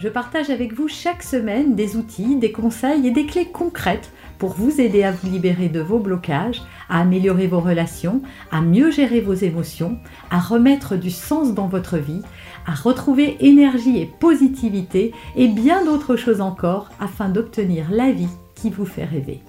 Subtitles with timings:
[0.00, 4.54] je partage avec vous chaque semaine des outils, des conseils et des clés concrètes pour
[4.54, 9.20] vous aider à vous libérer de vos blocages, à améliorer vos relations, à mieux gérer
[9.20, 9.98] vos émotions,
[10.30, 12.22] à remettre du sens dans votre vie,
[12.66, 18.70] à retrouver énergie et positivité et bien d'autres choses encore afin d'obtenir la vie qui
[18.70, 19.42] vous fait rêver.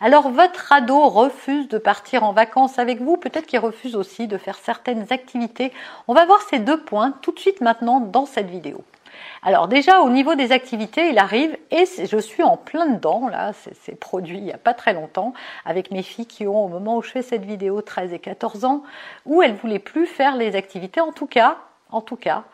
[0.00, 4.38] Alors votre ado refuse de partir en vacances avec vous, peut-être qu'il refuse aussi de
[4.38, 5.70] faire certaines activités.
[6.06, 8.82] On va voir ces deux points tout de suite maintenant dans cette vidéo.
[9.42, 13.52] Alors déjà au niveau des activités, il arrive et je suis en plein dedans là,
[13.52, 15.32] c'est produit il n'y a pas très longtemps
[15.64, 18.64] avec mes filles qui ont au moment où je fais cette vidéo 13 et 14
[18.64, 18.82] ans
[19.26, 21.58] où elles voulaient plus faire les activités en tout cas,
[21.90, 22.44] en tout cas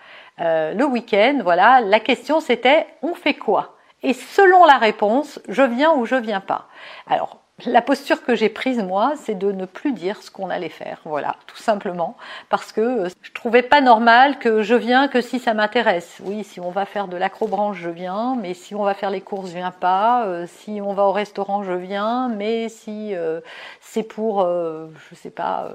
[0.41, 3.77] euh, le week-end, voilà, la question c'était on fait quoi?
[4.03, 6.69] Et selon la réponse, je viens ou je viens pas.
[7.09, 10.69] Alors la posture que j'ai prise moi, c'est de ne plus dire ce qu'on allait
[10.69, 12.17] faire, voilà, tout simplement,
[12.49, 16.19] parce que euh, je trouvais pas normal que je viens que si ça m'intéresse.
[16.25, 19.21] Oui, si on va faire de l'acrobranche, je viens, mais si on va faire les
[19.21, 20.27] courses, je viens pas.
[20.27, 23.41] Euh, si on va au restaurant, je viens, mais si euh,
[23.81, 25.71] c'est pour, je sais pas,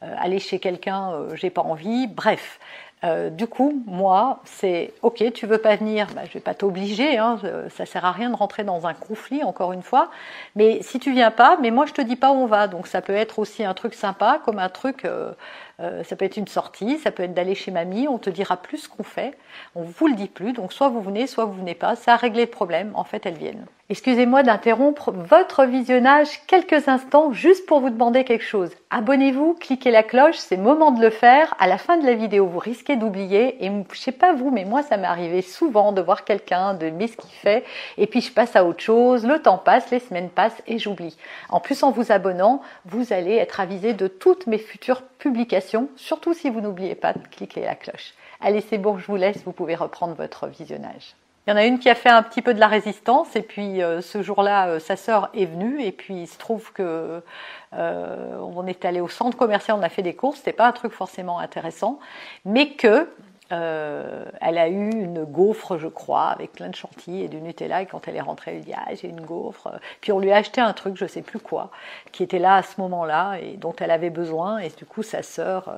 [0.00, 2.06] aller chez quelqu'un, j'ai pas envie.
[2.06, 2.58] Bref,
[3.04, 7.16] euh, du coup, moi, c'est ok, tu veux pas venir, bah, je vais pas t'obliger,
[7.16, 7.38] hein,
[7.70, 10.10] ça sert à rien de rentrer dans un conflit, encore une fois.
[10.56, 12.86] Mais si tu viens pas, mais moi je te dis pas où on va, donc
[12.86, 15.32] ça peut être aussi un truc sympa, comme un truc, euh,
[15.80, 18.56] euh, ça peut être une sortie, ça peut être d'aller chez mamie, on te dira
[18.56, 19.36] plus ce qu'on fait,
[19.74, 22.16] on vous le dit plus, donc soit vous venez, soit vous venez pas, ça a
[22.16, 23.66] réglé le problème, en fait elles viennent.
[23.90, 28.70] Excusez-moi d'interrompre votre visionnage quelques instants juste pour vous demander quelque chose.
[28.90, 31.54] Abonnez-vous, cliquez la cloche, c'est moment de le faire.
[31.58, 33.64] À la fin de la vidéo, vous risquez d'oublier.
[33.64, 36.84] Et je sais pas vous, mais moi, ça m'est arrivé souvent de voir quelqu'un, de
[36.84, 37.64] aimer ce qu'il fait,
[37.96, 39.24] et puis je passe à autre chose.
[39.24, 41.16] Le temps passe, les semaines passent et j'oublie.
[41.48, 46.34] En plus, en vous abonnant, vous allez être avisé de toutes mes futures publications, surtout
[46.34, 48.14] si vous n'oubliez pas de cliquer la cloche.
[48.40, 51.14] Allez, c'est bon, je vous laisse, vous pouvez reprendre votre visionnage.
[51.48, 53.40] Il y en a une qui a fait un petit peu de la résistance et
[53.40, 57.22] puis euh, ce jour-là, euh, sa sœur est venue et puis il se trouve que
[57.72, 60.72] euh, on est allé au centre commercial, on a fait des courses, c'était pas un
[60.72, 62.00] truc forcément intéressant,
[62.44, 63.08] mais que
[63.50, 67.82] elle a eu une gaufre, je crois, avec plein de chantilly et du Nutella.
[67.82, 69.68] Et quand elle est rentrée, elle dit Ah, j'ai une gaufre.
[70.00, 71.70] Puis on lui a acheté un truc, je sais plus quoi,
[72.12, 74.58] qui était là à ce moment-là et dont elle avait besoin.
[74.58, 75.70] Et du coup, sa sœur,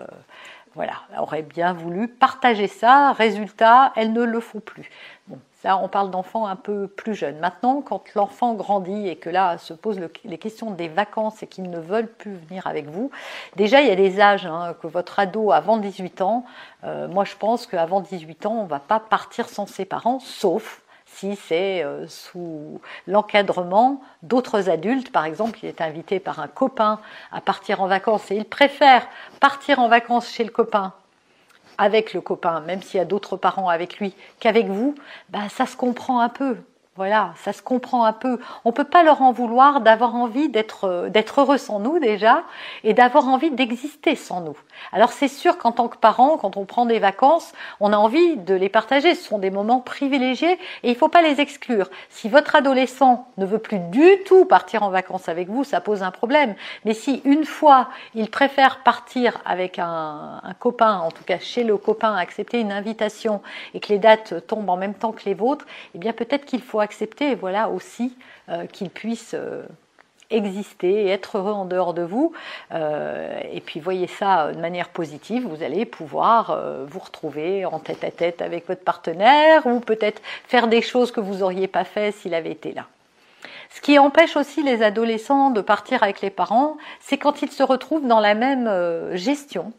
[0.74, 3.12] voilà, aurait bien voulu partager ça.
[3.12, 4.88] Résultat, elles ne le font plus.
[5.26, 7.38] Bon, ça, on parle d'enfants un peu plus jeunes.
[7.38, 11.68] Maintenant, quand l'enfant grandit et que là se posent les questions des vacances et qu'ils
[11.68, 13.10] ne veulent plus venir avec vous,
[13.56, 16.44] déjà il y a des âges hein, que votre ado avant 18 ans,
[16.84, 20.20] euh, moi je pense qu'avant 18 ans, on ne va pas partir sans ses parents,
[20.20, 20.82] sauf
[21.14, 25.12] si c'est euh, sous l'encadrement d'autres adultes.
[25.12, 27.00] Par exemple, il est invité par un copain
[27.32, 29.06] à partir en vacances et il préfère
[29.40, 30.94] partir en vacances chez le copain
[31.78, 34.94] avec le copain, même s'il y a d'autres parents avec lui, qu'avec vous,
[35.30, 36.58] bah, ça se comprend un peu.
[37.00, 38.38] Voilà, ça se comprend un peu.
[38.66, 42.42] On peut pas leur en vouloir d'avoir envie d'être euh, d'être heureux sans nous déjà
[42.84, 44.56] et d'avoir envie d'exister sans nous.
[44.92, 48.36] Alors c'est sûr qu'en tant que parent, quand on prend des vacances, on a envie
[48.36, 49.14] de les partager.
[49.14, 51.88] Ce sont des moments privilégiés et il faut pas les exclure.
[52.10, 56.02] Si votre adolescent ne veut plus du tout partir en vacances avec vous, ça pose
[56.02, 56.54] un problème.
[56.84, 61.64] Mais si une fois il préfère partir avec un, un copain, en tout cas chez
[61.64, 63.40] le copain, accepter une invitation
[63.72, 66.60] et que les dates tombent en même temps que les vôtres, eh bien peut-être qu'il
[66.60, 68.16] faut accepter, voilà aussi
[68.48, 69.62] euh, qu'il puisse euh,
[70.30, 72.32] exister et être heureux en dehors de vous.
[72.72, 78.02] Euh, et puis voyez ça de manière positive, vous allez pouvoir vous retrouver en tête
[78.02, 82.12] à tête avec votre partenaire ou peut-être faire des choses que vous n'auriez pas fait
[82.12, 82.86] s'il avait été là.
[83.72, 87.62] Ce qui empêche aussi les adolescents de partir avec les parents, c'est quand ils se
[87.62, 88.68] retrouvent dans la même
[89.14, 89.72] gestion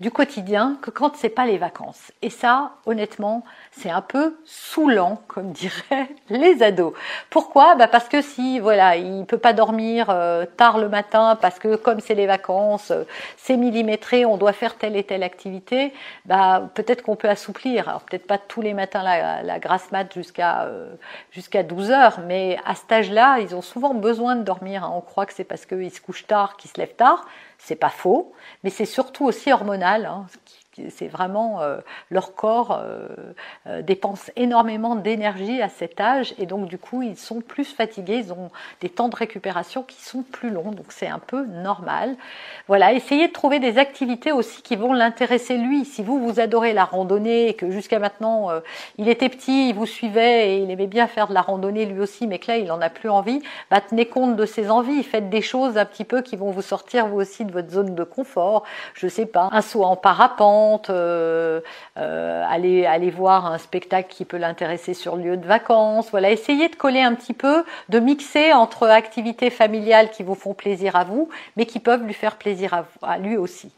[0.00, 2.12] du quotidien que quand c'est pas les vacances.
[2.20, 6.92] Et ça, honnêtement, c'est un peu saoulant, comme diraient les ados.
[7.30, 7.74] Pourquoi?
[7.76, 11.76] Bah Parce que si voilà, il peut pas dormir euh, tard le matin parce que
[11.76, 13.04] comme c'est les vacances, euh,
[13.36, 15.92] c'est millimétré, on doit faire telle et telle activité,
[16.26, 17.88] bah peut-être qu'on peut assouplir.
[17.88, 20.94] Alors peut-être pas tous les matins la, la grasse mat jusqu'à euh,
[21.30, 24.84] jusqu'à 12 heures, mais à cet âge-là, ils ont souvent besoin de dormir.
[24.84, 24.92] Hein.
[24.94, 27.24] On croit que c'est parce qu'ils se couchent tard qu'ils se lèvent tard.
[27.58, 29.85] C'est pas faux, mais c'est surtout aussi hormonal.
[29.86, 30.26] Hein,
[30.90, 31.60] c'est vraiment
[32.10, 32.82] leur corps
[33.82, 38.32] dépense énormément d'énergie à cet âge et donc du coup ils sont plus fatigués, ils
[38.32, 38.50] ont
[38.80, 42.16] des temps de récupération qui sont plus longs, donc c'est un peu normal.
[42.68, 45.84] Voilà, essayez de trouver des activités aussi qui vont l'intéresser lui.
[45.84, 48.50] Si vous vous adorez la randonnée et que jusqu'à maintenant
[48.98, 52.00] il était petit, il vous suivait et il aimait bien faire de la randonnée lui
[52.00, 55.02] aussi, mais que là il en a plus envie, bah, tenez compte de ses envies,
[55.02, 57.94] faites des choses un petit peu qui vont vous sortir vous aussi de votre zone
[57.94, 58.64] de confort.
[58.94, 61.60] Je sais pas, un saut en parapente, euh,
[61.98, 66.10] euh, aller aller voir un spectacle qui peut l'intéresser sur le lieu de vacances.
[66.10, 70.54] Voilà, essayez de coller un petit peu, de mixer entre activités familiales qui vous font
[70.54, 73.70] plaisir à vous, mais qui peuvent lui faire plaisir à, à lui aussi.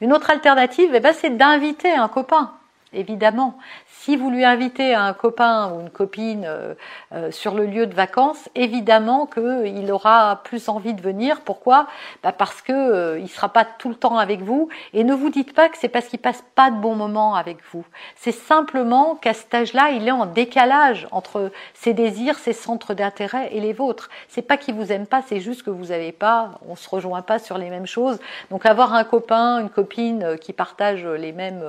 [0.00, 2.52] Une autre alternative, eh ben, c'est d'inviter un copain
[2.96, 3.58] évidemment.
[3.86, 6.74] Si vous lui invitez un copain ou une copine euh,
[7.12, 11.42] euh, sur le lieu de vacances, évidemment qu'il aura plus envie de venir.
[11.42, 11.86] Pourquoi?
[12.22, 14.68] Bah Parce qu'il euh, ne sera pas tout le temps avec vous.
[14.92, 17.58] Et ne vous dites pas que c'est parce qu'il passe pas de bons moments avec
[17.72, 17.84] vous.
[18.16, 23.48] C'est simplement qu'à cet âge-là, il est en décalage entre ses désirs, ses centres d'intérêt
[23.52, 24.08] et les vôtres.
[24.28, 27.22] C'est pas qu'il vous aime pas, c'est juste que vous avez pas, on se rejoint
[27.22, 28.18] pas sur les mêmes choses.
[28.50, 31.62] Donc avoir un copain, une copine qui partage les mêmes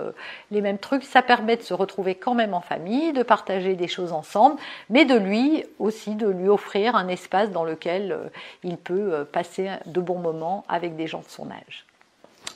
[0.51, 4.13] les mêmes trucs, permet de se retrouver quand même en famille, de partager des choses
[4.13, 4.57] ensemble,
[4.89, 8.29] mais de lui aussi, de lui offrir un espace dans lequel euh,
[8.63, 11.85] il peut euh, passer de bons moments avec des gens de son âge.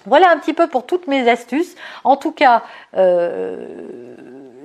[0.06, 1.76] Voilà un petit peu pour toutes mes astuces.
[2.04, 2.64] En tout cas,
[2.96, 4.16] euh,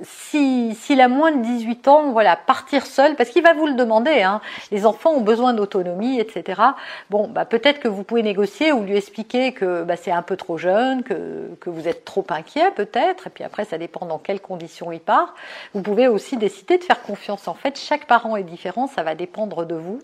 [0.03, 3.73] s'il si, a moins de 18 ans, voilà, partir seul, parce qu'il va vous le
[3.73, 4.41] demander, hein,
[4.71, 6.61] les enfants ont besoin d'autonomie, etc.
[7.09, 10.37] Bon, bah, peut-être que vous pouvez négocier ou lui expliquer que bah, c'est un peu
[10.37, 14.17] trop jeune, que, que vous êtes trop inquiet peut-être, et puis après ça dépend dans
[14.17, 15.35] quelles conditions il part.
[15.73, 17.47] Vous pouvez aussi décider de faire confiance.
[17.47, 19.99] En fait, chaque parent est différent, ça va dépendre de vous.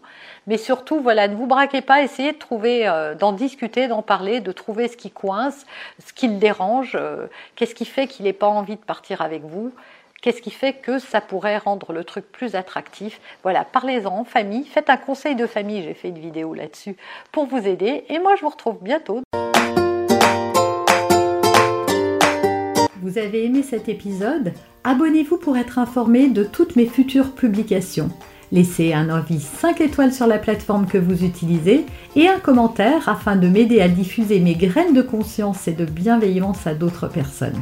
[0.48, 4.42] Mais surtout, voilà, ne vous braquez pas, essayez de trouver, euh, d'en discuter, d'en parler,
[4.42, 5.66] de trouver ce qui coince,
[6.06, 9.44] ce qui le dérange, euh, qu'est-ce qui fait qu'il n'ait pas envie de partir avec
[9.44, 9.72] vous.
[10.24, 14.64] Qu'est-ce qui fait que ça pourrait rendre le truc plus attractif Voilà, parlez-en en famille,
[14.64, 16.96] faites un conseil de famille, j'ai fait une vidéo là-dessus
[17.34, 18.06] pour vous aider.
[18.08, 19.20] Et moi, je vous retrouve bientôt.
[23.02, 24.54] Vous avez aimé cet épisode
[24.86, 28.10] Abonnez-vous pour être informé de toutes mes futures publications.
[28.54, 31.86] Laissez un avis 5 étoiles sur la plateforme que vous utilisez
[32.16, 36.66] et un commentaire afin de m'aider à diffuser mes graines de conscience et de bienveillance
[36.66, 37.62] à d'autres personnes.